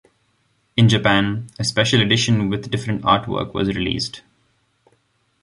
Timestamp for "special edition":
1.63-2.49